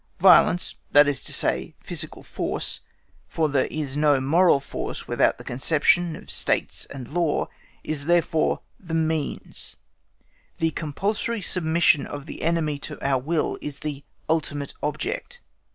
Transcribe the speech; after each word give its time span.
Violence, 0.19 0.73
that 0.93 1.07
is 1.07 1.21
to 1.25 1.31
say, 1.31 1.75
physical 1.83 2.23
force 2.23 2.79
(for 3.27 3.47
there 3.49 3.67
is 3.67 3.95
no 3.95 4.19
moral 4.19 4.59
force 4.59 5.07
without 5.07 5.37
the 5.37 5.43
conception 5.43 6.15
of 6.15 6.31
States 6.31 6.85
and 6.87 7.07
Law), 7.13 7.49
is 7.83 8.05
therefore 8.05 8.61
the 8.79 8.95
means; 8.95 9.75
the 10.57 10.71
compulsory 10.71 11.39
submission 11.43 12.07
of 12.07 12.25
the 12.25 12.41
enemy 12.41 12.79
to 12.79 12.99
our 13.07 13.19
will 13.21 13.59
is 13.61 13.77
the 13.81 14.03
ultimate 14.27 14.73
object. 14.81 15.39